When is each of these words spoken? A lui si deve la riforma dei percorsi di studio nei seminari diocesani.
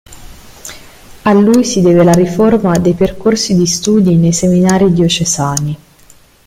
A 1.25 1.31
lui 1.31 1.63
si 1.63 1.79
deve 1.81 2.03
la 2.03 2.13
riforma 2.13 2.75
dei 2.79 2.93
percorsi 2.95 3.55
di 3.55 3.67
studio 3.67 4.17
nei 4.17 4.33
seminari 4.33 4.91
diocesani. 4.91 5.77